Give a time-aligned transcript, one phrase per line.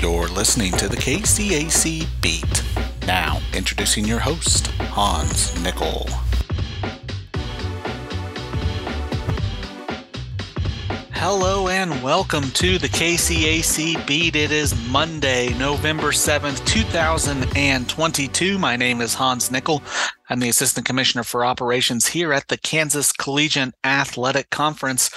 [0.00, 2.62] You're listening to the KCAC Beat.
[3.04, 6.06] Now, introducing your host, Hans Nickel.
[11.10, 14.36] Hello and welcome to the KCAC Beat.
[14.36, 18.56] It is Monday, November 7th, 2022.
[18.56, 19.82] My name is Hans Nickel.
[20.30, 25.10] I'm the Assistant Commissioner for Operations here at the Kansas Collegiate Athletic Conference.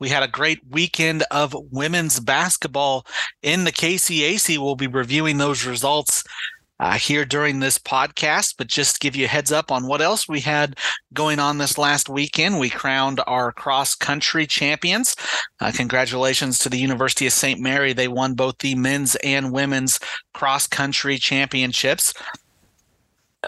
[0.00, 3.06] We had a great weekend of women's basketball
[3.42, 4.58] in the KCAC.
[4.58, 6.24] We'll be reviewing those results
[6.80, 10.28] uh, here during this podcast, but just give you a heads up on what else
[10.28, 10.76] we had
[11.12, 12.58] going on this last weekend.
[12.58, 15.14] We crowned our cross country champions.
[15.60, 17.60] Uh, congratulations to the University of St.
[17.60, 17.92] Mary.
[17.92, 20.00] They won both the men's and women's
[20.34, 22.12] cross country championships.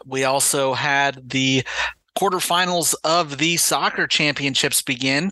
[0.07, 1.65] We also had the
[2.19, 5.31] quarterfinals of the soccer championships begin.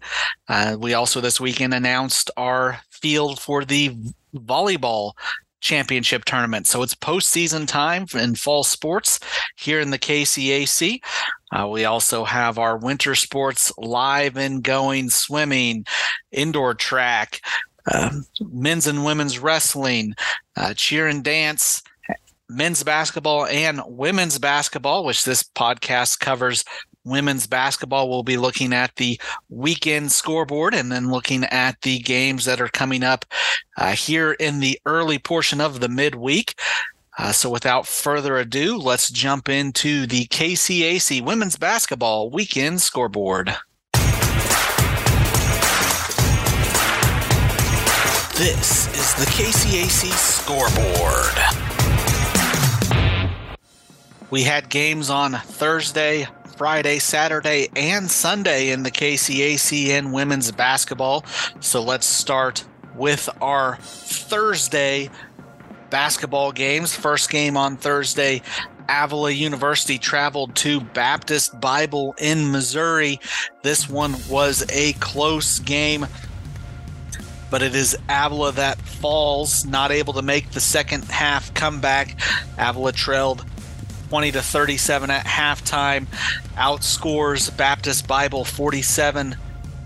[0.49, 3.97] Uh, we also this weekend announced our field for the
[4.35, 5.13] volleyball
[5.61, 6.67] championship tournament.
[6.69, 9.19] So it's postseason time in fall sports
[9.57, 11.01] here in the KCAC.
[11.53, 15.85] Uh, we also have our winter sports live and going swimming,
[16.31, 17.41] indoor track,
[17.91, 20.15] uh, men's and women's wrestling,
[20.57, 21.83] uh, cheer and dance,
[22.49, 26.65] men's basketball and women's basketball, which this podcast covers
[27.05, 28.09] women's basketball.
[28.09, 32.69] We'll be looking at the weekend scoreboard and then looking at the games that are
[32.69, 33.25] coming up
[33.77, 36.55] uh, here in the early portion of the midweek.
[37.19, 43.57] Uh, so, without further ado, let's jump into the KCAC women's basketball weekend scoreboard.
[48.37, 51.66] This is the KCAC scoreboard.
[54.37, 61.25] We had games on Thursday, Friday, Saturday, and Sunday in the KCACN women's basketball.
[61.61, 62.63] So let's start
[62.95, 65.09] with our Thursday
[65.89, 66.95] basketball games.
[66.95, 68.43] First game on Thursday,
[68.91, 73.19] Avila University traveled to Baptist Bible in Missouri.
[73.63, 76.07] This one was a close game,
[77.51, 82.21] but it is Avila that falls, not able to make the second half comeback.
[82.59, 83.43] Avila trailed
[84.09, 86.07] 20 to 37 at halftime,
[86.55, 89.37] outscores Baptist Bible 47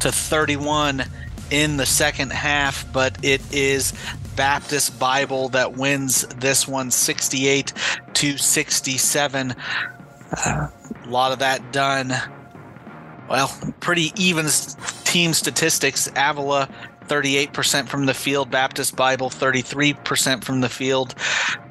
[0.01, 1.05] to 31
[1.51, 3.93] in the second half, but it is
[4.37, 7.73] Baptist Bible that wins this one 68
[8.15, 9.55] to 67.
[10.33, 10.69] Uh,
[11.05, 12.13] a lot of that done.
[13.29, 14.47] Well, pretty even
[15.05, 16.09] team statistics.
[16.15, 16.69] Avila
[17.11, 21.17] 38% from the field, Baptist Bible 33% from the field.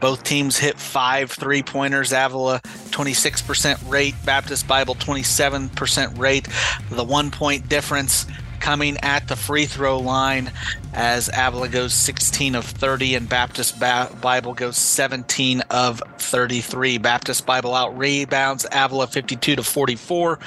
[0.02, 2.12] Both teams hit five three pointers.
[2.12, 2.60] Avila
[2.92, 6.48] 26% rate, Baptist Bible 27% rate.
[6.92, 8.26] The one point difference
[8.60, 10.52] coming at the free throw line
[10.94, 16.98] as Avila goes 16 of 30 and Baptist ba- Bible goes 17 of 33.
[16.98, 20.40] Baptist Bible out rebounds Avila 52 to 44.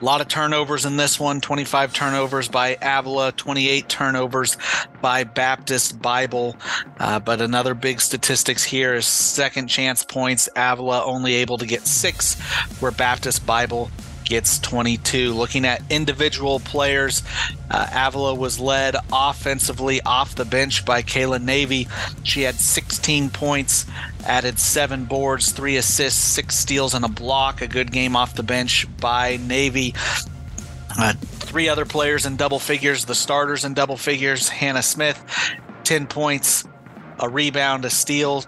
[0.00, 4.56] A lot of turnovers in this one 25 turnovers by Avila, 28 turnovers
[5.00, 6.56] by Baptist Bible.
[6.98, 10.48] Uh, but another big statistics here is second chance points.
[10.56, 12.40] Avila only able to get six,
[12.80, 13.90] where Baptist Bible
[14.24, 15.32] gets 22.
[15.34, 17.22] Looking at individual players,
[17.70, 21.88] uh, Avila was led offensively off the bench by Kayla Navy.
[22.22, 23.86] She had 16 points,
[24.24, 27.62] added seven boards, three assists, six steals, and a block.
[27.62, 29.94] A good game off the bench by Navy.
[30.96, 34.48] Uh, three other players in double figures, the starters in double figures.
[34.48, 35.22] Hannah Smith,
[35.84, 36.64] 10 points,
[37.18, 38.44] a rebound, a steal,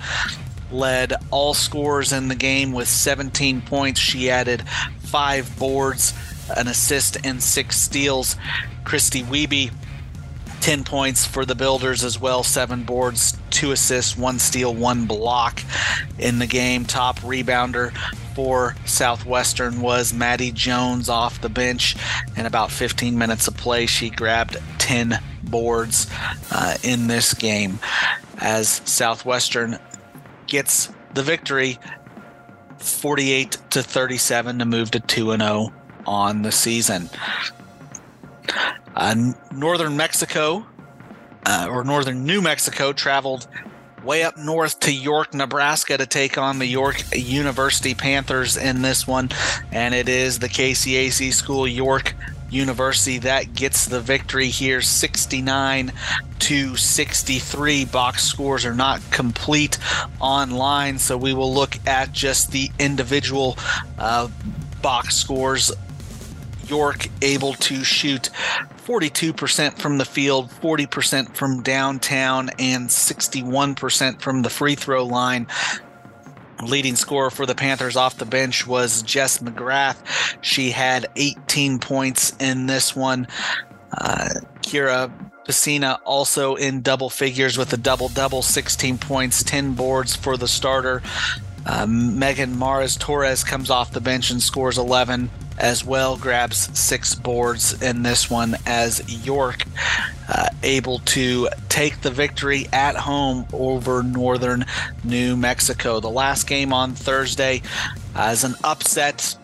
[0.71, 3.99] led all scorers in the game with 17 points.
[3.99, 4.63] She added
[5.01, 6.15] five boards,
[6.57, 8.37] an assist, and six steals.
[8.85, 9.73] Christy Wiebe
[10.61, 15.63] 10 points for the Builders as well, seven boards, two assists, one steal, one block
[16.19, 16.85] in the game.
[16.85, 17.97] Top rebounder
[18.35, 21.97] for Southwestern was Maddie Jones off the bench.
[22.37, 26.09] In about 15 minutes of play, she grabbed 10 boards
[26.51, 27.79] uh, in this game
[28.39, 29.79] as Southwestern
[30.47, 31.79] gets the victory
[32.79, 35.73] 48 to 37 to move to 2 and 0
[36.07, 37.09] on the season.
[38.95, 40.67] Uh, northern Mexico,
[41.47, 43.47] uh, or northern New Mexico, traveled
[44.05, 49.07] way up north to York, Nebraska to take on the York University Panthers in this
[49.07, 49.31] one.
[49.73, 52.15] And it is the KCAC school, York
[52.51, 55.93] University, that gets the victory here 69
[56.41, 57.85] to 63.
[57.85, 59.79] Box scores are not complete
[60.21, 63.57] online, so we will look at just the individual
[63.99, 64.29] uh,
[64.83, 65.71] box scores
[66.71, 68.31] York able to shoot
[68.87, 75.49] 42% from the field, 40% from downtown, and 61% from the free throw line.
[76.63, 79.97] Leading scorer for the Panthers off the bench was Jess McGrath.
[80.43, 83.27] She had 18 points in this one.
[83.93, 84.29] Uh,
[84.63, 85.11] Kira
[85.47, 90.47] Pacina also in double figures with a double double, 16 points, 10 boards for the
[90.47, 91.03] starter.
[91.67, 97.15] Uh, Megan Mares Torres comes off the bench and scores 11 as well, grabs six
[97.15, 99.65] boards in this one as York
[100.29, 104.65] uh, able to take the victory at home over Northern
[105.05, 106.01] New Mexico.
[106.01, 107.63] The last game on Thursday
[108.15, 109.37] uh, is an upset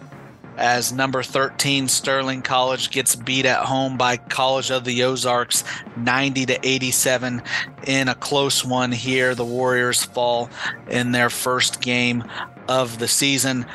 [0.57, 5.65] as number 13 Sterling College gets beat at home by College of the Ozarks
[5.97, 7.43] 90 to 87
[7.87, 9.35] in a close one here.
[9.35, 10.49] The Warriors fall
[10.89, 12.25] in their first game
[12.69, 13.67] of the season.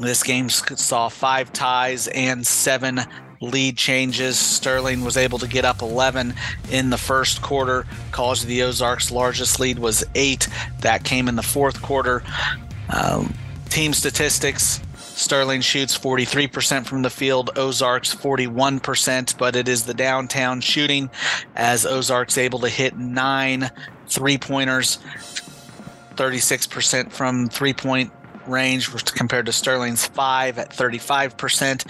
[0.00, 3.00] This game saw five ties and seven
[3.40, 4.38] lead changes.
[4.38, 6.34] Sterling was able to get up 11
[6.70, 7.86] in the first quarter.
[8.10, 10.48] College of the Ozarks' largest lead was eight.
[10.80, 12.22] That came in the fourth quarter.
[12.88, 13.34] Um,
[13.68, 14.80] team statistics
[15.22, 21.10] Sterling shoots 43% from the field, Ozarks 41%, but it is the downtown shooting
[21.54, 23.70] as Ozarks able to hit nine
[24.06, 24.98] three pointers,
[26.16, 28.10] 36% from three point
[28.46, 31.86] range compared to Sterling's five at 35%.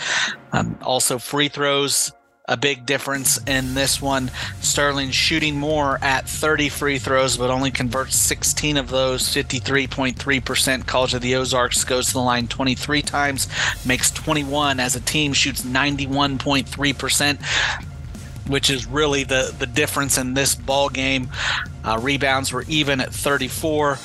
[0.52, 2.12] Um, also, free throws
[2.48, 4.30] a big difference in this one.
[4.60, 10.86] Sterling shooting more at 30 free throws, but only converts 16 of those, 53.3%.
[10.86, 13.48] College of the Ozarks goes to the line 23 times,
[13.86, 17.38] makes 21 as a team, shoots 91.3%
[18.48, 21.28] which is really the, the difference in this ball game.
[21.84, 23.98] Uh, rebounds were even at 34.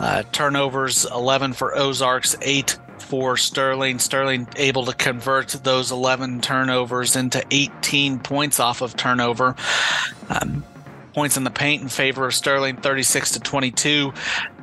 [0.00, 3.98] Uh, turnovers 11 for Ozarks, 8 for Sterling.
[3.98, 9.54] Sterling able to convert those 11 turnovers into 18 points off of turnover.
[10.30, 10.64] Um,
[11.12, 14.14] points in the paint in favor of Sterling, 36 to 22.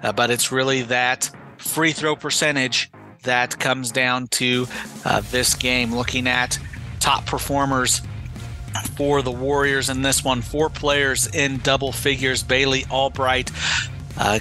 [0.02, 2.90] Uh, but it's really that free throw percentage
[3.24, 4.66] that comes down to
[5.06, 5.94] uh, this game.
[5.94, 6.58] Looking at
[7.00, 8.02] top performers
[8.96, 12.42] for the Warriors in this one, four players in double figures.
[12.42, 13.52] Bailey Albright.
[14.18, 14.40] Uh,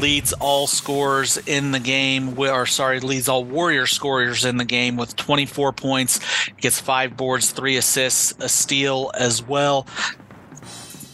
[0.00, 4.96] leads all scorers in the game, or sorry, leads all Warrior scorers in the game
[4.96, 6.20] with 24 points,
[6.56, 9.86] gets five boards, three assists, a steal as well.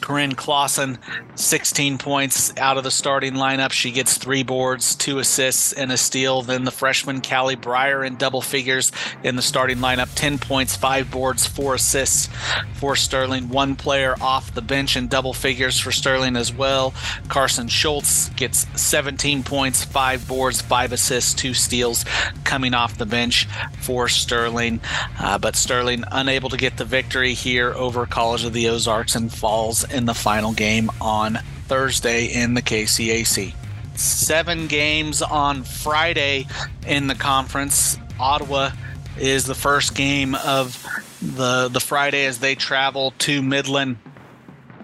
[0.07, 1.01] Corinne Clausen,
[1.35, 3.73] 16 points out of the starting lineup.
[3.73, 6.43] She gets three boards, two assists, and a steal.
[6.43, 8.93] Then the freshman Callie Breyer in double figures
[9.25, 12.29] in the starting lineup, 10 points, five boards, four assists
[12.75, 13.49] for Sterling.
[13.49, 16.95] One player off the bench in double figures for Sterling as well.
[17.27, 22.05] Carson Schultz gets 17 points, five boards, five assists, two steals
[22.45, 23.49] coming off the bench
[23.81, 24.79] for Sterling.
[25.19, 29.33] Uh, but Sterling unable to get the victory here over College of the Ozarks and
[29.33, 33.55] falls in the final game on Thursday in the KCAC.
[33.97, 36.47] Seven games on Friday
[36.87, 37.99] in the conference.
[38.21, 38.71] Ottawa
[39.19, 40.87] is the first game of
[41.23, 43.97] the the Friday as they travel to Midland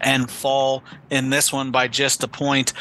[0.03, 2.73] and fall in this one by just a point.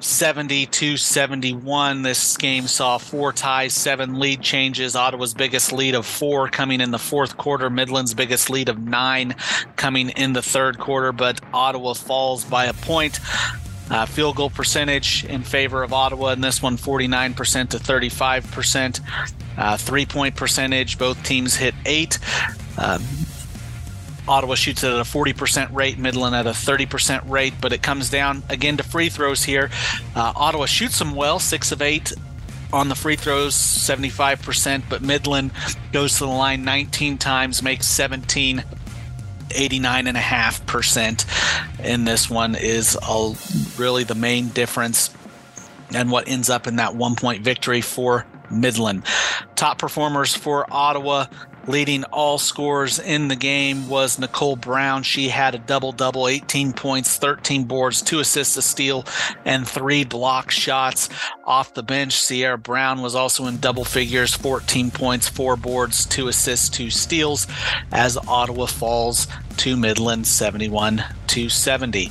[0.00, 4.96] 72 71 this game saw four ties seven lead changes.
[4.96, 7.70] Ottawa's biggest lead of four coming in the fourth quarter.
[7.70, 9.34] Midland's biggest lead of nine
[9.76, 11.12] coming in the third quarter.
[11.12, 13.20] But ottawa falls by a point.
[13.90, 19.00] Uh, field goal percentage in favor of Ottawa in this one, 49% to 35%.
[19.58, 22.20] Uh, three point percentage, both teams hit eight.
[22.78, 23.02] Um,
[24.28, 28.10] Ottawa shoots it at a 40% rate, Midland at a 30% rate, but it comes
[28.10, 29.70] down again to free throws here.
[30.14, 32.12] Uh, Ottawa shoots them well, six of eight
[32.72, 35.50] on the free throws, 75%, but Midland
[35.92, 38.64] goes to the line 19 times, makes 17
[39.50, 43.34] 89.5% in this one is a,
[43.76, 45.10] really the main difference
[45.92, 49.04] and what ends up in that one point victory for Midland.
[49.56, 51.26] Top performers for Ottawa
[51.66, 55.02] leading all scorers in the game was Nicole Brown.
[55.02, 59.04] She had a double double, 18 points, 13 boards, two assists, a steal,
[59.44, 61.08] and three block shots
[61.44, 62.14] off the bench.
[62.14, 67.46] Sierra Brown was also in double figures, 14 points, four boards, two assists, two steals,
[67.92, 69.26] as Ottawa falls
[69.58, 72.10] to Midland 71 to 70.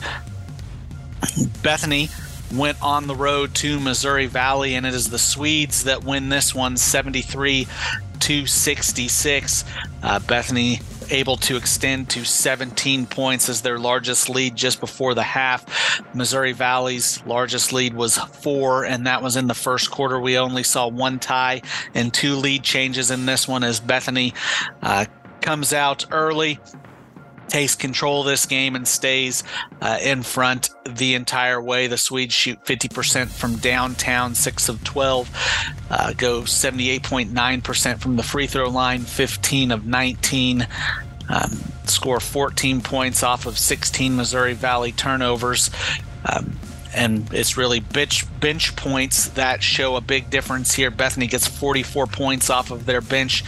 [1.61, 2.09] Bethany
[2.53, 6.55] went on the road to Missouri Valley, and it is the Swedes that win this
[6.55, 7.67] one 73
[8.19, 9.65] to 66.
[10.03, 10.79] Uh, Bethany
[11.11, 16.03] able to extend to 17 points as their largest lead just before the half.
[16.13, 20.19] Missouri Valley's largest lead was four, and that was in the first quarter.
[20.19, 21.61] We only saw one tie
[21.93, 24.33] and two lead changes in this one as Bethany
[24.81, 25.05] uh,
[25.41, 26.59] comes out early
[27.49, 29.43] takes control of this game and stays
[29.81, 31.87] uh, in front the entire way.
[31.87, 38.47] The Swedes shoot 50% from downtown, 6 of 12, uh, go 78.9% from the free
[38.47, 40.67] throw line, 15 of 19.
[41.29, 45.69] Um, score 14 points off of 16 Missouri Valley turnovers.
[46.25, 46.58] Um,
[46.93, 50.91] and it's really bench bench points that show a big difference here.
[50.91, 53.43] Bethany gets 44 points off of their bench.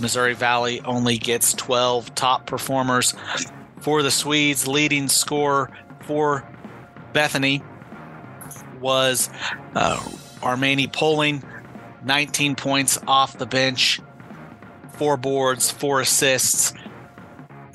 [0.00, 3.14] Missouri Valley only gets 12 top performers
[3.80, 4.68] for the Swedes.
[4.68, 5.70] Leading score
[6.06, 6.48] for
[7.12, 7.62] Bethany
[8.80, 9.30] was
[9.74, 9.96] uh,
[10.40, 11.42] Armani Poling,
[12.04, 14.00] 19 points off the bench,
[14.92, 16.72] four boards, four assists.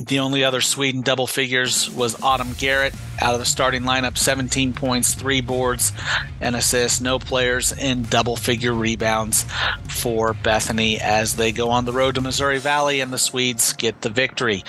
[0.08, 4.74] The only other Sweden double figures was Autumn Garrett out of the starting lineup, 17
[4.74, 5.92] points, three boards,
[6.40, 7.02] and assists.
[7.02, 9.46] No players in double figure rebounds
[9.88, 14.02] for Bethany as they go on the road to Missouri Valley and the Swedes get
[14.02, 14.64] the victory.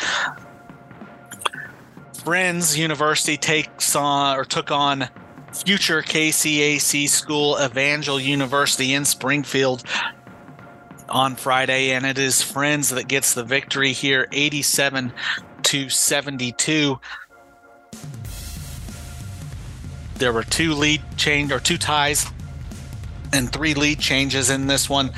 [2.25, 5.09] Friends University takes on or took on
[5.65, 9.83] future KCAC school Evangel University in Springfield
[11.13, 15.13] on Friday, and it is Friends that gets the victory here, 87
[15.63, 16.99] to 72.
[20.17, 22.27] There were two lead change or two ties
[23.33, 25.13] and three lead changes in this one.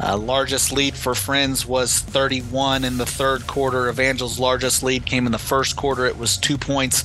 [0.00, 3.88] Uh, largest lead for Friends was 31 in the third quarter.
[3.88, 6.06] Evangel's largest lead came in the first quarter.
[6.06, 7.04] It was two points.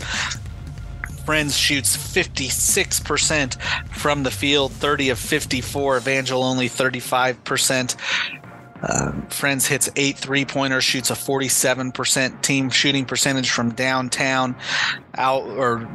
[1.26, 5.98] Friends shoots 56% from the field, 30 of 54.
[5.98, 7.96] Evangel only 35%.
[8.82, 14.56] Uh, Friends hits eight three pointers, shoots a 47% team shooting percentage from downtown.
[15.16, 15.90] Out or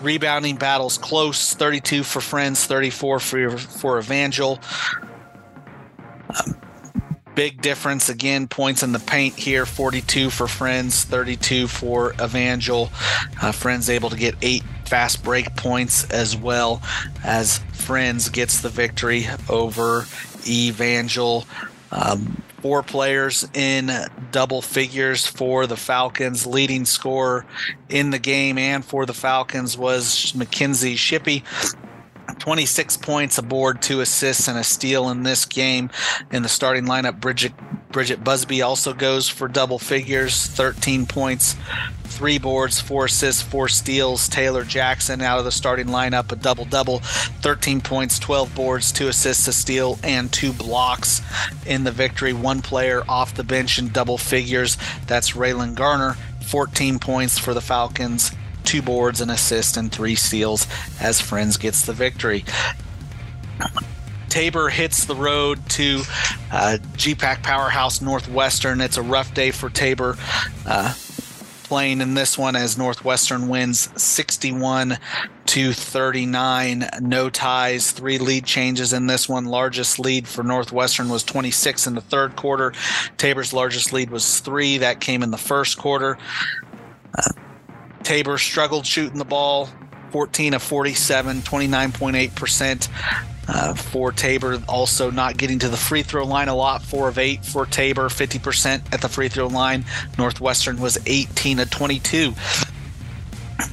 [0.00, 4.58] rebounding battles close 32 for Friends, 34 for, for Evangel.
[6.28, 6.56] Um,
[7.34, 8.08] big difference.
[8.08, 12.90] Again points in the paint here 42 for friends 32 for evangel.
[13.40, 16.82] Uh, friends able to get eight fast break points as well
[17.24, 20.06] as friends gets the victory over
[20.46, 21.46] evangel.
[21.90, 23.90] Um, four players in
[24.30, 26.46] double figures for the falcons.
[26.46, 27.44] Leading scorer
[27.88, 31.42] in the game and for the falcons was mackenzie shippey
[32.42, 35.88] 26 points aboard, two assists and a steal in this game.
[36.32, 37.52] In the starting lineup, Bridget
[37.92, 41.54] Bridget Busby also goes for double figures, 13 points,
[42.02, 44.28] three boards, four assists, four steals.
[44.28, 49.06] Taylor Jackson out of the starting lineup, a double double, 13 points, 12 boards, two
[49.06, 51.22] assists, a steal, and two blocks
[51.64, 52.32] in the victory.
[52.32, 54.76] One player off the bench in double figures.
[55.06, 58.32] That's Raylan Garner, 14 points for the Falcons
[58.64, 60.66] two boards, an assist, and three steals
[61.00, 62.44] as Friends gets the victory.
[64.28, 66.02] Tabor hits the road to
[66.50, 68.80] uh, GPAC Powerhouse Northwestern.
[68.80, 70.16] It's a rough day for Tabor.
[70.64, 70.94] Uh,
[71.72, 74.98] playing in this one as Northwestern wins 61
[75.46, 76.88] to 39.
[77.00, 79.46] No ties, three lead changes in this one.
[79.46, 82.72] Largest lead for Northwestern was 26 in the third quarter.
[83.16, 84.78] Tabor's largest lead was three.
[84.78, 86.18] That came in the first quarter.
[87.18, 87.32] Uh,
[88.02, 89.68] Tabor struggled shooting the ball,
[90.10, 92.88] 14 of 47, 29.8%.
[93.48, 97.18] Uh, for Tabor, also not getting to the free throw line a lot, four of
[97.18, 99.84] eight for Tabor, 50% at the free throw line.
[100.16, 102.34] Northwestern was 18 of 22.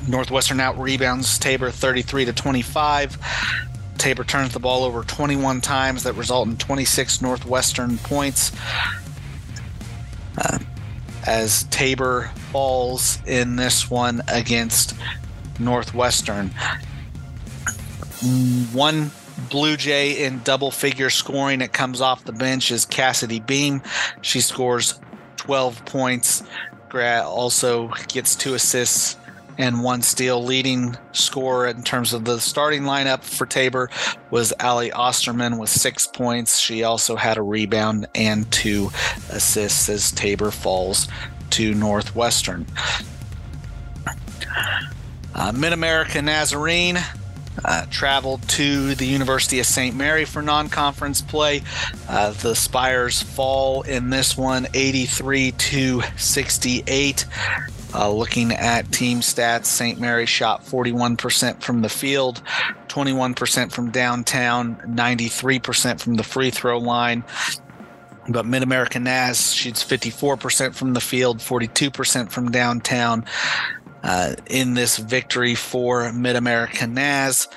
[0.07, 3.17] Northwestern out rebounds Tabor 33 to 25.
[3.99, 8.51] Tabor turns the ball over 21 times that result in 26 Northwestern points.
[10.37, 10.57] Uh,
[11.29, 14.95] as Tabor falls in this one against
[15.59, 16.49] Northwestern.
[18.73, 19.11] One
[19.51, 21.61] Blue Jay in double figure scoring.
[21.61, 23.83] It comes off the bench is Cassidy Beam.
[24.21, 24.99] She scores
[25.37, 26.41] 12 points.
[26.91, 29.15] Also gets two assists
[29.59, 30.43] and one steal.
[30.43, 33.91] Leading scorer in terms of the starting lineup for Tabor
[34.31, 36.57] was Ali Osterman with six points.
[36.57, 38.89] She also had a rebound and two
[39.29, 41.07] assists as Tabor falls
[41.51, 42.65] to Northwestern.
[45.35, 46.97] Uh, Mid America Nazarene
[47.65, 49.95] uh, traveled to the University of St.
[49.95, 51.61] Mary for non conference play.
[52.07, 57.25] Uh, the Spires fall in this one 83 to 68.
[57.93, 59.99] Uh, looking at team stats, St.
[59.99, 62.41] Mary shot 41% from the field,
[62.87, 67.23] 21% from downtown, 93% from the free throw line.
[68.27, 73.25] But Mid American Naz shoots 54% from the field, 42% from downtown.
[74.01, 77.49] Uh, in this victory for Mid American Naz.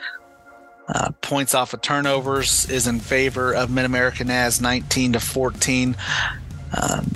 [0.89, 5.97] Uh, points off of turnovers is in favor of Mid American Naz 19 to 14.
[6.77, 7.13] Um,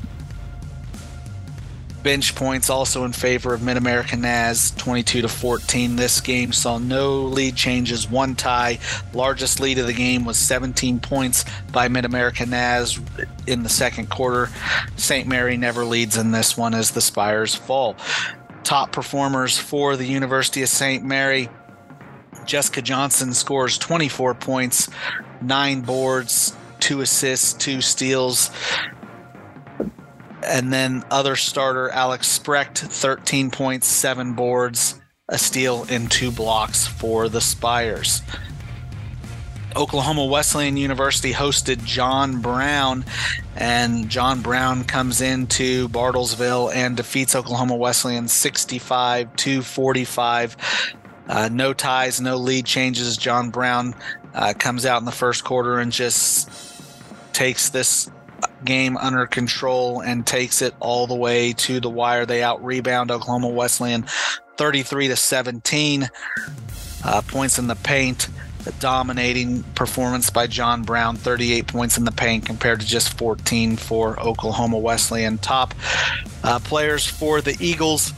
[2.06, 5.96] bench points also in favor of Mid American Naz 22 to 14.
[5.96, 8.78] This game saw no lead changes, one tie.
[9.12, 13.00] Largest lead of the game was 17 points by Mid American Naz
[13.48, 14.50] in the second quarter.
[14.94, 15.26] St.
[15.26, 17.96] Mary never leads in this one as the Spires fall
[18.62, 21.04] top performers for the University of St.
[21.04, 21.48] Mary.
[22.44, 24.88] Jessica Johnson scores 24 points,
[25.42, 28.52] nine boards, two assists, two steals.
[30.46, 36.86] And then other starter Alex Sprecht, 13 points, seven boards, a steal, and two blocks
[36.86, 38.22] for the Spires.
[39.76, 43.04] Oklahoma Wesleyan University hosted John Brown,
[43.54, 50.56] and John Brown comes into Bartlesville and defeats Oklahoma Wesleyan 65 to 45.
[51.28, 53.18] Uh, no ties, no lead changes.
[53.18, 53.94] John Brown
[54.32, 56.48] uh, comes out in the first quarter and just
[57.34, 58.10] takes this
[58.64, 62.26] game under control and takes it all the way to the wire.
[62.26, 64.04] They out rebound Oklahoma Wesleyan
[64.56, 66.08] 33 to 17.
[67.04, 68.28] Uh, points in the paint
[68.64, 73.76] The dominating performance by John Brown, 38 points in the paint compared to just 14
[73.76, 75.38] for Oklahoma Wesleyan.
[75.38, 75.72] Top
[76.42, 78.12] uh, players for the Eagles.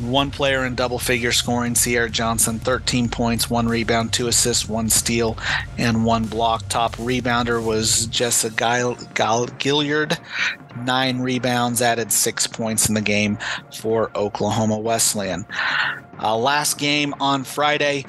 [0.00, 4.88] One player in double figure scoring, Sierra Johnson, 13 points, one rebound, two assists, one
[4.88, 5.36] steal,
[5.76, 6.66] and one block.
[6.68, 10.18] Top rebounder was Jessica Gilliard,
[10.84, 13.38] nine rebounds, added six points in the game
[13.74, 15.44] for Oklahoma Wesleyan.
[16.22, 18.04] Uh, last game on Friday,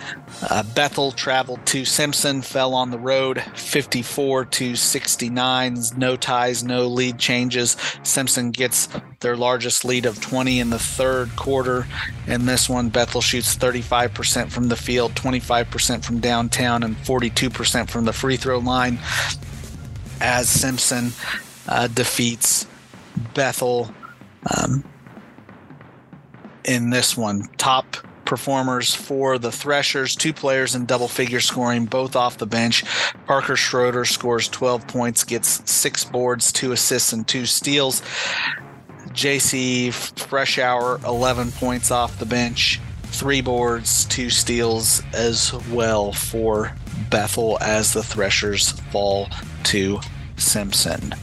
[0.50, 5.78] uh, Bethel traveled to Simpson, fell on the road 54 to 69.
[5.95, 7.78] No ties, no lead changes.
[8.04, 8.89] Simpson gets
[9.21, 11.88] their largest lead of 20 in the third quarter.
[12.28, 18.06] In this one, Bethel shoots 35% from the field, 25% from downtown, and 42% from
[18.06, 19.00] the free throw line
[20.19, 21.12] as Simpson
[21.67, 22.67] uh, defeats
[23.34, 23.93] Bethel.
[24.58, 24.84] Um,
[26.65, 27.47] in this one.
[27.58, 32.84] Top performers for the Threshers, two players in double figure scoring, both off the bench.
[33.26, 38.02] Parker Schroeder scores 12 points, gets six boards, two assists, and two steals.
[39.10, 46.74] JC Freshour, 11 points off the bench, three boards, two steals as well for
[47.10, 49.28] Bethel as the Threshers fall
[49.65, 50.00] to
[50.38, 51.13] Simpson.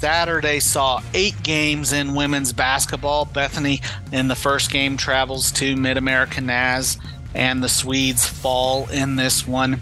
[0.00, 3.24] Saturday saw eight games in women's basketball.
[3.24, 3.80] Bethany
[4.12, 6.98] in the first game travels to Mid America Naz,
[7.34, 9.80] and the Swedes fall in this one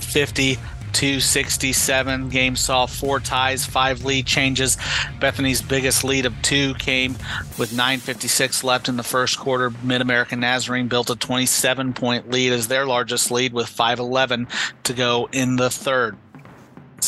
[0.00, 0.58] 50
[0.96, 2.28] to 67.
[2.30, 4.78] Game saw four ties, five lead changes.
[5.20, 7.12] Bethany's biggest lead of two came
[7.58, 9.70] with 9.56 left in the first quarter.
[9.82, 14.48] Mid American Nazarene built a 27 point lead as their largest lead with 5.11
[14.84, 16.16] to go in the third.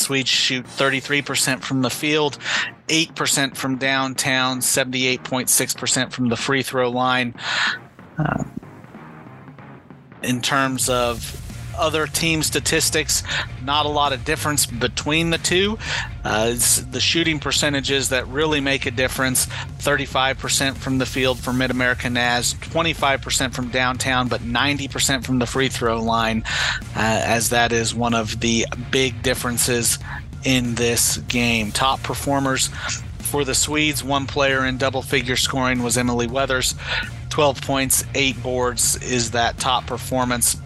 [0.08, 2.38] Swedes shoot 33% from the field,
[2.88, 7.34] 8% from downtown, 78.6% from the free throw line.
[8.16, 8.44] Uh,
[10.22, 11.18] in terms of
[11.78, 13.22] other team statistics,
[13.62, 15.78] not a lot of difference between the two.
[16.24, 16.50] Uh,
[16.90, 22.10] the shooting percentages that really make a difference 35% from the field for Mid America
[22.10, 26.42] Naz, 25% from downtown, but 90% from the free throw line,
[26.96, 29.98] uh, as that is one of the big differences
[30.44, 31.72] in this game.
[31.72, 32.68] Top performers
[33.18, 36.74] for the Swedes, one player in double figure scoring was Emily Weathers.
[37.30, 40.56] 12 points, 8 boards is that top performance.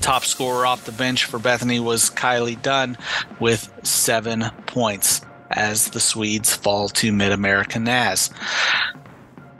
[0.00, 2.96] Top scorer off the bench for Bethany was Kylie Dunn
[3.38, 8.30] with seven points as the Swedes fall to Mid America Naz.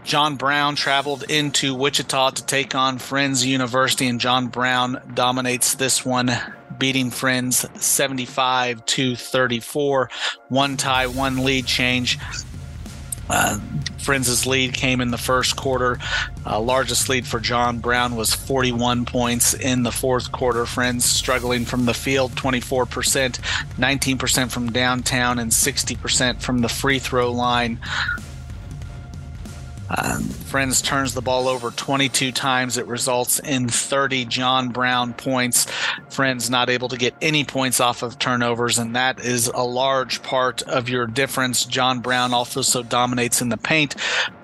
[0.02, 6.04] John Brown traveled into Wichita to take on Friends University, and John Brown dominates this
[6.04, 6.32] one,
[6.78, 10.10] beating Friends 75 to 34.
[10.48, 12.18] One tie, one lead change.
[13.30, 13.58] Uh,
[13.98, 15.98] Friends' lead came in the first quarter.
[16.44, 20.64] Uh, largest lead for John Brown was 41 points in the fourth quarter.
[20.66, 27.30] Friends struggling from the field 24%, 19% from downtown, and 60% from the free throw
[27.30, 27.78] line.
[29.90, 32.76] Um, Friends turns the ball over 22 times.
[32.76, 35.66] It results in 30 John Brown points.
[36.08, 40.22] Friends not able to get any points off of turnovers, and that is a large
[40.22, 41.64] part of your difference.
[41.64, 43.94] John Brown also so dominates in the paint,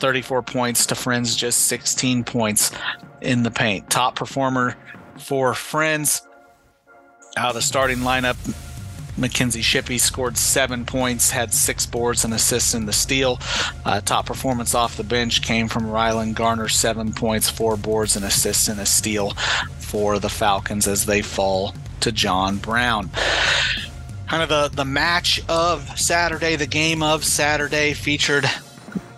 [0.01, 2.73] 34 points to Friends, just 16 points
[3.21, 3.89] in the paint.
[3.89, 4.77] Top performer
[5.19, 6.23] for Friends
[7.37, 8.37] out of the starting lineup,
[9.17, 13.41] Mackenzie Shippey scored seven points, had six boards and assists in the steal.
[13.85, 18.25] Uh, top performance off the bench came from Rylan Garner, seven points, four boards and
[18.25, 19.31] assists in a steal
[19.79, 23.11] for the Falcons as they fall to John Brown
[24.29, 28.45] kind of the, the match of Saturday, the game of Saturday featured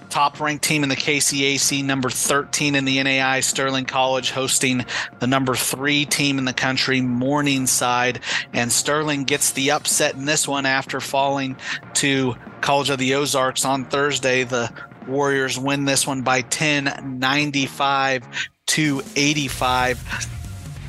[0.08, 4.84] top ranked team in the KCAC, number 13 in the NAIA, Sterling College, hosting
[5.20, 8.20] the number three team in the country, Morningside.
[8.52, 11.56] And Sterling gets the upset in this one after falling
[11.94, 14.44] to College of the Ozarks on Thursday.
[14.44, 14.72] The
[15.06, 18.28] Warriors win this one by 10, 95
[18.66, 20.37] to 85.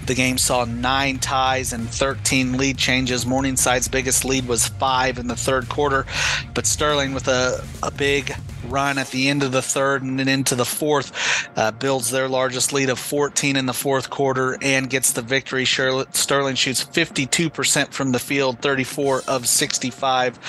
[0.10, 3.26] The game saw nine ties and 13 lead changes.
[3.26, 6.08] Morningside's biggest lead was five in the third quarter,
[6.56, 10.28] but Sterling with a, a big run at the end of the third and then
[10.28, 14.90] into the fourth uh, builds their largest lead of 14 in the fourth quarter and
[14.90, 15.66] gets the victory.
[15.66, 20.40] Sterling shoots 52% from the field, 34 of 65.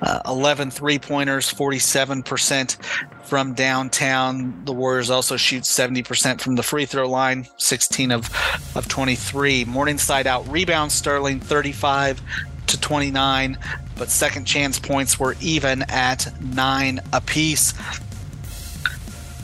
[0.00, 2.82] Uh, 11 three pointers, 47%
[3.24, 4.64] from downtown.
[4.64, 8.30] The Warriors also shoot 70% from the free throw line, 16 of,
[8.76, 9.64] of 23.
[9.64, 12.22] Morningside out rebound Sterling 35
[12.68, 13.58] to 29,
[13.96, 17.74] but second chance points were even at nine apiece.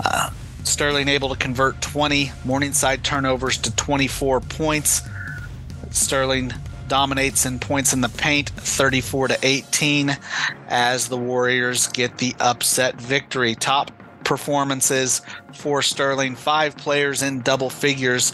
[0.04, 0.30] Uh,
[0.62, 5.02] Sterling able to convert 20 Morningside turnovers to 24 points.
[5.90, 6.52] Sterling
[6.88, 10.16] dominates in points in the paint 34 to 18
[10.68, 13.54] as the Warriors get the upset victory.
[13.54, 13.90] Top
[14.24, 16.34] performances for Sterling.
[16.34, 18.32] Five players in double figures.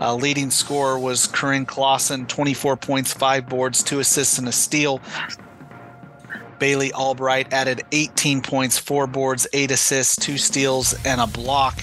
[0.00, 5.00] Uh, leading scorer was Corinne Clausen, 24 points, five boards, two assists, and a steal.
[6.62, 11.78] Bailey Albright added 18 points, four boards, eight assists, two steals, and a block.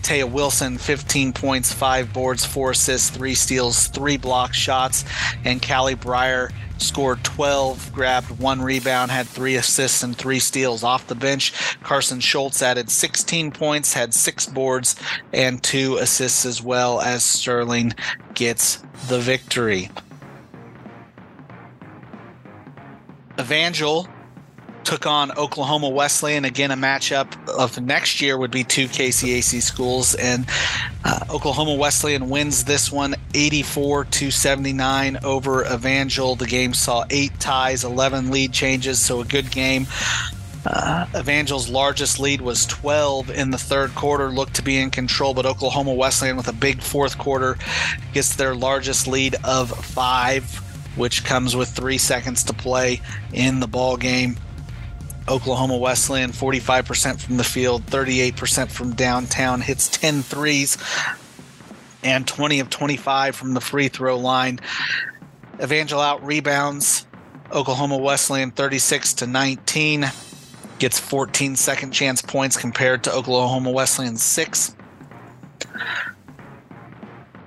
[0.00, 5.04] Taya Wilson, 15 points, five boards, four assists, three steals, three block shots.
[5.44, 10.82] And Callie Breyer scored 12, grabbed one rebound, had three assists and three steals.
[10.82, 14.96] Off the bench, Carson Schultz added 16 points, had six boards,
[15.34, 17.92] and two assists as well as Sterling
[18.32, 18.76] gets
[19.08, 19.90] the victory.
[23.38, 24.08] Evangel
[24.84, 26.44] took on Oklahoma Wesleyan.
[26.44, 30.46] Again, a matchup of next year would be two KCAC schools, and
[31.04, 36.36] uh, Oklahoma Wesleyan wins this one 84 to 79 over Evangel.
[36.36, 39.86] The game saw eight ties, 11 lead changes, so a good game.
[40.64, 45.34] Uh, Evangel's largest lead was 12 in the third quarter, looked to be in control,
[45.34, 47.58] but Oklahoma Wesleyan with a big fourth quarter
[48.12, 50.44] gets their largest lead of five,
[50.96, 53.00] which comes with three seconds to play
[53.32, 54.36] in the ball game.
[55.28, 60.78] Oklahoma Wesleyan, 45% from the field, 38% from downtown, hits 10 threes,
[62.02, 64.58] and 20 of 25 from the free throw line.
[65.60, 67.06] Evangel out rebounds
[67.52, 70.10] Oklahoma Wesleyan 36 to 19,
[70.78, 74.76] gets 14 second chance points compared to Oklahoma Wesleyan 6.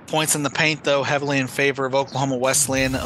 [0.06, 2.96] Points in the paint, though, heavily in favor of Oklahoma Wesleyan.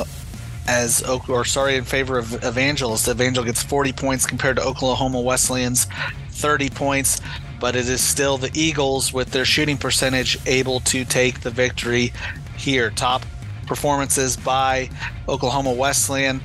[0.66, 3.09] As or sorry in favor of Evangelist.
[3.09, 5.87] Evangel gets 40 points compared to Oklahoma Wesleyan's
[6.31, 7.20] 30 points,
[7.61, 12.12] but it is still the Eagles with their shooting percentage able to take the victory
[12.57, 12.90] here.
[12.90, 13.25] Top
[13.66, 14.90] performances by
[15.29, 16.40] Oklahoma Wesleyan.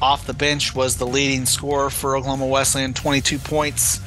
[0.00, 4.00] Off the bench was the leading scorer for Oklahoma Wesleyan, 22 points,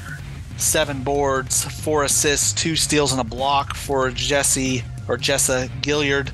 [0.57, 6.31] seven boards, four assists, two steals, and a block for Jesse or Jessa Gilliard.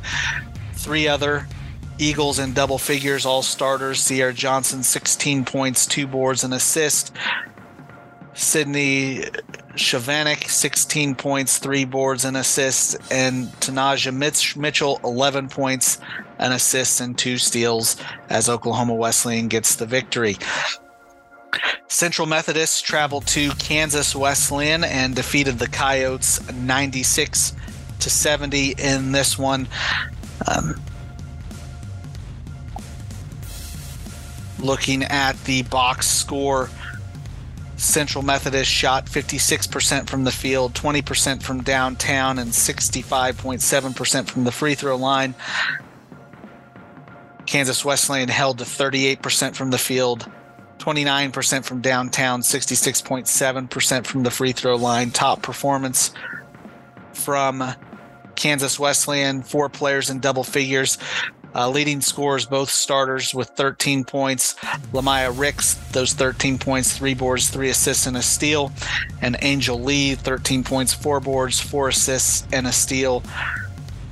[0.73, 1.47] Three other
[1.97, 3.99] Eagles in double figures, all starters.
[4.01, 7.11] Sierra Johnson, 16 points, two boards, and assist.
[8.33, 9.23] Sydney
[9.75, 15.99] Shavanik, 16 points, three boards and assists, and Tanaja Mitch- Mitchell, 11 points,
[16.39, 17.95] an assist, and two steals
[18.29, 20.37] as Oklahoma Wesleyan gets the victory.
[21.87, 27.53] Central Methodist traveled to Kansas Wesleyan and defeated the Coyotes 96
[27.99, 29.67] to 70 in this one.
[30.47, 30.75] Um,
[34.59, 36.69] looking at the box score
[37.77, 44.75] Central Methodist shot 56% from the field, 20% from downtown, and 65.7% from the free
[44.75, 45.35] throw line.
[47.45, 50.29] Kansas Wesleyan held to 38% from the field,
[50.79, 55.11] 29% from downtown, 66.7% from the free throw line.
[55.11, 56.11] Top performance
[57.13, 57.63] from
[58.35, 60.97] Kansas Wesleyan, four players in double figures.
[61.55, 64.55] Uh, leading scorers, both starters with 13 points.
[64.91, 68.73] Lamaya Ricks, those 13 points, three boards, three assists, and a steal.
[69.21, 73.23] And Angel Lee, 13 points, four boards, four assists, and a steal.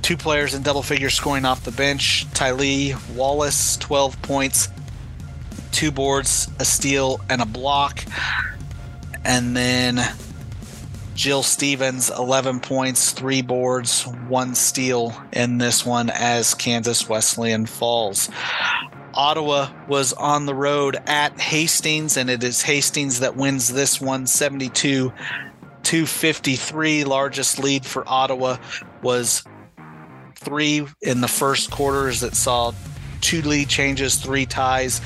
[0.00, 2.26] Two players in double figures scoring off the bench.
[2.32, 4.70] Tylee Wallace, 12 points,
[5.70, 8.04] two boards, a steal, and a block.
[9.22, 9.96] And then
[11.14, 18.28] Jill Stevens, 11 points, three boards, one steal in this one as Kansas Wesleyan falls.
[19.14, 24.26] Ottawa was on the road at Hastings, and it is Hastings that wins this one
[24.26, 25.12] 72
[25.84, 27.04] 253.
[27.04, 28.56] Largest lead for Ottawa
[29.02, 29.44] was
[30.36, 32.72] three in the first quarters that saw
[33.20, 35.00] two lead changes, three ties.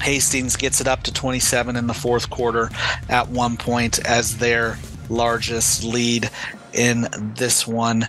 [0.00, 2.68] Hastings gets it up to 27 in the fourth quarter
[3.08, 4.76] at one point as their
[5.08, 6.30] largest lead
[6.72, 8.08] in this one.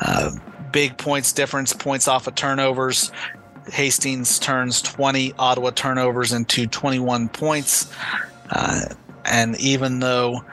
[0.00, 0.32] Uh,
[0.72, 3.12] big points difference, points off of turnovers.
[3.72, 7.92] Hastings turns 20 Ottawa turnovers into 21 points.
[8.50, 8.86] Uh,
[9.24, 10.44] and even though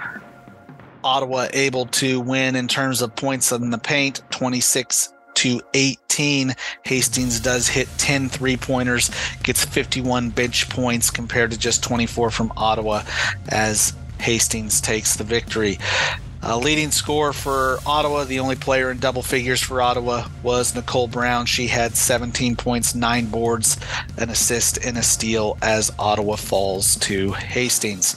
[1.04, 6.54] Ottawa able to win in terms of points in the paint, 26 to 18.
[6.84, 9.10] Hastings does hit 10 three pointers,
[9.42, 13.04] gets 51 bench points compared to just 24 from Ottawa
[13.48, 15.80] as Hastings takes the victory.
[16.42, 21.46] Leading score for Ottawa, the only player in double figures for Ottawa was Nicole Brown.
[21.46, 23.78] She had 17 points, nine boards,
[24.18, 28.16] an assist, and a steal as Ottawa falls to Hastings.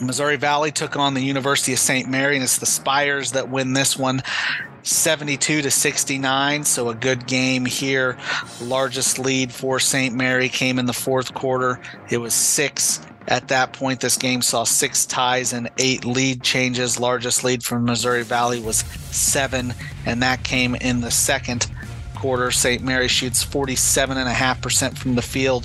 [0.00, 2.08] Missouri Valley took on the University of St.
[2.08, 4.22] Mary, and it's the Spires that win this one.
[4.82, 8.16] 72 to 69 so a good game here
[8.62, 13.72] largest lead for st mary came in the fourth quarter it was six at that
[13.72, 16.98] point, this game saw six ties and eight lead changes.
[16.98, 18.78] Largest lead from Missouri Valley was
[19.10, 19.74] seven,
[20.06, 21.70] and that came in the second
[22.16, 22.50] quarter.
[22.50, 22.82] St.
[22.82, 25.64] Mary shoots 47.5% from the field,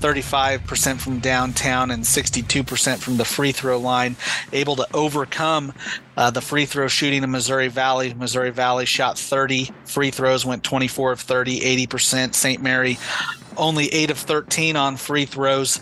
[0.00, 4.16] 35% from downtown, and 62% from the free throw line.
[4.52, 5.72] Able to overcome
[6.16, 8.14] uh, the free throw shooting in Missouri Valley.
[8.14, 12.34] Missouri Valley shot 30 free throws, went 24 of 30, 80%.
[12.34, 12.62] St.
[12.62, 12.98] Mary
[13.56, 15.80] only 8 of 13 on free throws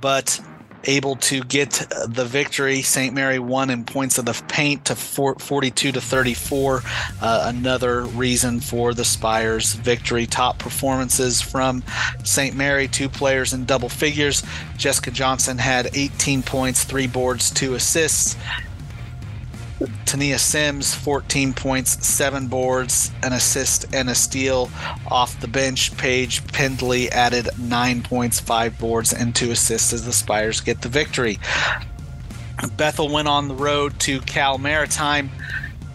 [0.00, 0.40] but
[0.86, 1.70] able to get
[2.06, 2.82] the victory.
[2.82, 3.14] St.
[3.14, 6.82] Mary won in points of the paint to 42 to 34.
[7.20, 10.26] Uh, another reason for the Spires victory.
[10.26, 11.82] Top performances from
[12.24, 12.54] St.
[12.56, 14.42] Mary, two players in double figures.
[14.76, 18.36] Jessica Johnson had 18 points, three boards, two assists.
[20.06, 24.70] Tania Sims, 14 points, seven boards, an assist, and a steal
[25.08, 25.96] off the bench.
[25.96, 30.88] Paige Pendley added nine points, five boards, and two assists as the Spires get the
[30.88, 31.38] victory.
[32.76, 35.30] Bethel went on the road to Cal Maritime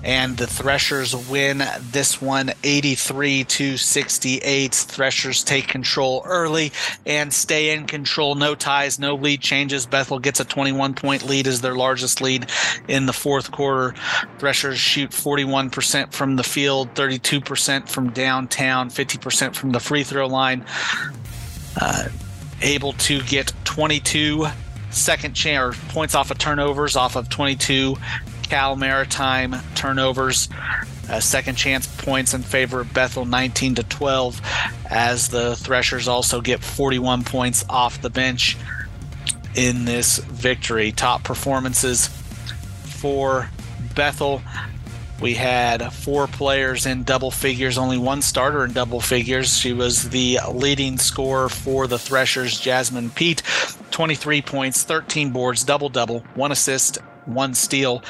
[0.03, 4.73] and the Threshers win this one 83 to 68.
[4.73, 6.71] Threshers take control early
[7.05, 8.35] and stay in control.
[8.35, 9.85] No ties, no lead changes.
[9.85, 12.47] Bethel gets a 21 point lead as their largest lead
[12.87, 13.93] in the fourth quarter.
[14.39, 20.65] Threshers shoot 41% from the field, 32% from downtown, 50% from the free throw line.
[21.79, 22.09] Uh,
[22.61, 24.45] able to get 22
[24.89, 27.95] second chance points off of turnovers off of 22
[28.51, 30.49] Cal Maritime turnovers.
[31.09, 34.41] Uh, second chance points in favor of Bethel 19 to 12
[34.89, 38.57] as the Threshers also get 41 points off the bench
[39.55, 40.91] in this victory.
[40.91, 43.49] Top performances for
[43.95, 44.41] Bethel.
[45.21, 49.57] We had four players in double figures, only one starter in double figures.
[49.57, 53.43] She was the leading scorer for the Threshers, Jasmine Pete.
[53.91, 58.03] 23 points, 13 boards, double double, one assist, one steal.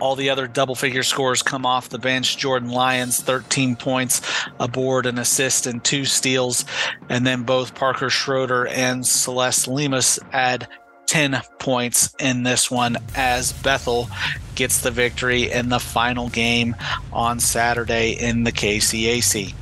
[0.00, 2.36] All the other double figure scores come off the bench.
[2.36, 4.20] Jordan Lyons, 13 points,
[4.60, 6.64] a board, an assist, and two steals.
[7.08, 10.68] And then both Parker Schroeder and Celeste Lemus add
[11.06, 14.08] 10 points in this one as Bethel
[14.54, 16.76] gets the victory in the final game
[17.12, 19.54] on Saturday in the KCAC.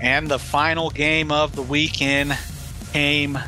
[0.00, 2.36] And the final game of the weekend
[2.92, 3.38] came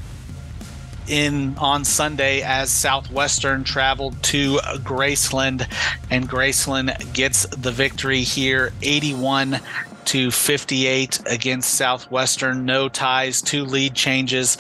[1.08, 5.70] in on Sunday as Southwestern traveled to Graceland,
[6.10, 9.60] and Graceland gets the victory here, 81
[10.06, 12.64] to 58 against Southwestern.
[12.64, 14.56] No ties, two lead changes.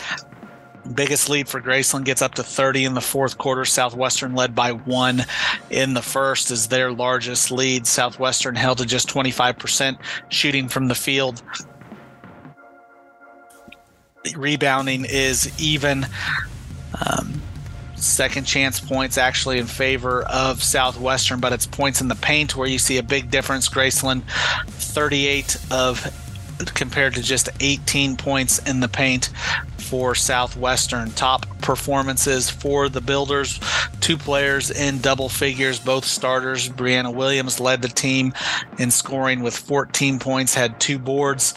[0.94, 3.64] Biggest lead for Graceland gets up to 30 in the fourth quarter.
[3.64, 5.24] Southwestern led by one
[5.70, 7.86] in the first is their largest lead.
[7.86, 11.42] Southwestern held to just 25% shooting from the field.
[14.36, 16.06] Rebounding is even.
[17.06, 17.42] Um,
[17.96, 22.68] second chance points actually in favor of Southwestern, but it's points in the paint where
[22.68, 23.68] you see a big difference.
[23.68, 24.22] Graceland,
[24.68, 26.06] 38 of
[26.66, 29.30] compared to just 18 points in the paint
[29.76, 31.10] for Southwestern.
[31.12, 33.60] Top performances for the Builders,
[34.00, 36.68] two players in double figures, both starters.
[36.68, 38.32] Brianna Williams led the team
[38.78, 41.54] in scoring with 14 points, had two boards.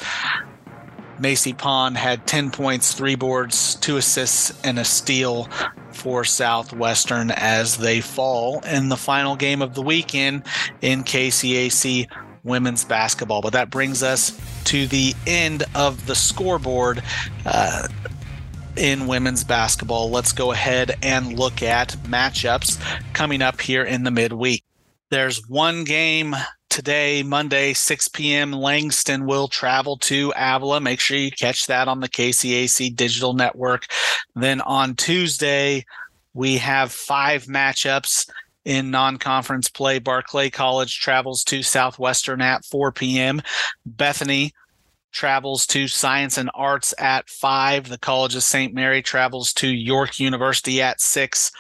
[1.22, 5.48] Macy Pond had 10 points, three boards, two assists, and a steal
[5.92, 10.44] for Southwestern as they fall in the final game of the weekend
[10.82, 12.08] in KCAC
[12.44, 13.42] women's basketball.
[13.42, 17.04] But that brings us to the end of the scoreboard.
[17.46, 17.88] Uh,
[18.78, 20.10] in women's basketball.
[20.10, 22.80] Let's go ahead and look at matchups
[23.14, 24.64] coming up here in the midweek.
[25.10, 26.34] There's one game
[26.72, 28.52] today, Monday, 6 p.m.
[28.52, 30.80] Langston will travel to Avila.
[30.80, 33.86] Make sure you catch that on the KCAC digital network.
[34.36, 35.86] Then on Tuesday,
[36.34, 38.30] we have five matchups
[38.64, 40.00] in non-conference play.
[40.00, 43.42] Barclay College travels to Southwestern at 4 p.m.
[43.86, 44.54] Bethany
[45.12, 47.90] travels to Science and Arts at 5.
[47.90, 48.74] The College of St.
[48.74, 51.52] Mary travels to York University at 6.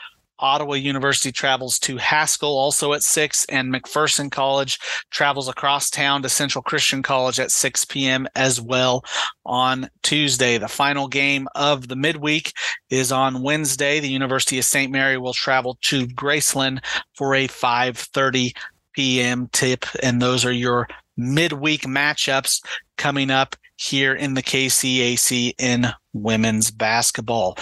[0.41, 4.79] Ottawa University travels to Haskell also at 6, and McPherson College
[5.11, 8.27] travels across town to Central Christian College at 6 p.m.
[8.35, 9.05] as well
[9.45, 10.57] on Tuesday.
[10.57, 12.53] The final game of the midweek
[12.89, 13.99] is on Wednesday.
[13.99, 14.91] The University of St.
[14.91, 18.55] Mary will travel to Graceland for a 5:30
[18.93, 19.47] p.m.
[19.51, 22.61] tip, and those are your midweek matchups
[22.97, 27.57] coming up here in the KCAC in women's basketball.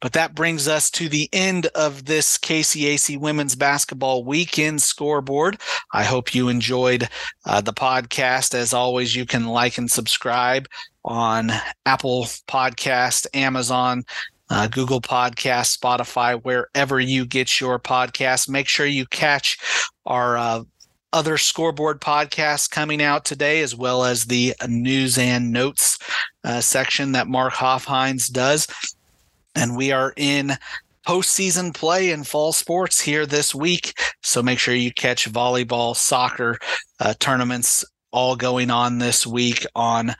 [0.00, 5.60] But that brings us to the end of this KCAC women's basketball weekend scoreboard.
[5.92, 7.08] I hope you enjoyed
[7.46, 8.54] uh, the podcast.
[8.54, 10.66] As always, you can like and subscribe
[11.04, 11.50] on
[11.86, 14.04] Apple Podcast, Amazon,
[14.50, 18.48] uh, Google Podcast, Spotify, wherever you get your podcast.
[18.48, 19.56] Make sure you catch
[20.04, 20.64] our uh,
[21.12, 25.98] other scoreboard podcasts coming out today, as well as the news and notes
[26.44, 28.66] uh, section that Mark Hoffhines does.
[29.54, 30.52] And we are in
[31.06, 33.98] postseason play in fall sports here this week.
[34.22, 36.58] So make sure you catch volleyball, soccer
[37.00, 40.14] uh, tournaments all going on this week on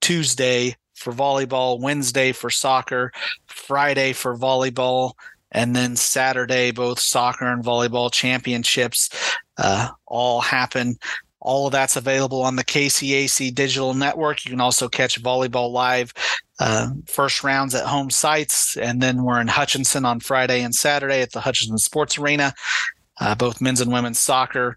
[0.00, 3.12] Tuesday for volleyball, Wednesday for soccer,
[3.46, 5.12] Friday for volleyball,
[5.52, 9.10] and then Saturday, both soccer and volleyball championships
[9.58, 10.96] uh, all happen.
[11.40, 14.44] All of that's available on the KCAC digital network.
[14.44, 16.12] You can also catch volleyball live
[16.58, 21.22] uh, first rounds at home sites, and then we're in Hutchinson on Friday and Saturday
[21.22, 22.52] at the Hutchinson Sports Arena.
[23.18, 24.76] Uh, both men's and women's soccer